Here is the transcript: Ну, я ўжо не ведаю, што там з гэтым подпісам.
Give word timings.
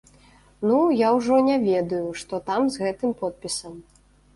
Ну, 0.69 0.79
я 1.01 1.11
ўжо 1.17 1.35
не 1.49 1.57
ведаю, 1.67 2.03
што 2.25 2.43
там 2.51 2.61
з 2.77 2.87
гэтым 2.87 3.19
подпісам. 3.25 3.83